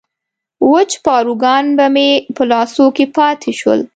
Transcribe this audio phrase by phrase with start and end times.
[0.71, 3.79] وچ پاروګان به مې په لاسو کې پاتې شول.